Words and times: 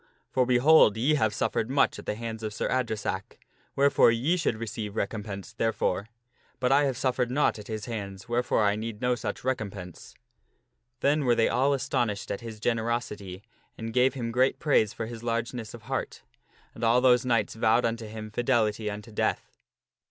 For, 0.31 0.47
behold! 0.47 0.97
ye 0.97 1.13
have 1.13 1.31
suffered 1.31 1.69
much 1.69 1.99
at 1.99 2.07
the 2.07 2.15
hands 2.15 2.41
of 2.41 2.55
Sir 2.55 2.67
Adresack, 2.69 3.37
wherefore 3.75 4.09
ye 4.09 4.35
should 4.35 4.55
receive 4.55 4.95
recompense 4.95 5.53
therefore, 5.53 6.07
but 6.59 6.71
I 6.71 6.85
have 6.85 6.97
suffered 6.97 7.29
naught 7.29 7.59
at 7.59 7.67
his 7.67 7.85
hands, 7.85 8.27
wherefore 8.27 8.63
I 8.63 8.75
need 8.75 8.99
no 8.99 9.13
such 9.13 9.43
recompense." 9.43 10.15
Then 11.01 11.23
were 11.23 11.35
they 11.35 11.49
all 11.49 11.71
astonished 11.73 12.31
at 12.31 12.41
his 12.41 12.59
generosity 12.59 13.43
and 13.77 13.93
gave 13.93 14.15
him 14.15 14.31
great 14.31 14.57
praise 14.57 14.91
for 14.91 15.05
his 15.05 15.21
largeness 15.21 15.75
of 15.75 15.83
heart. 15.83 16.23
And 16.73 16.83
all 16.83 16.99
those 16.99 17.23
knights 17.23 17.53
vowed 17.53 17.85
unto 17.85 18.07
him 18.07 18.31
fidelity 18.31 18.89
unto 18.89 19.11
death. 19.11 19.59